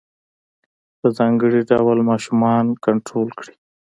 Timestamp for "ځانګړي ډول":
1.17-1.97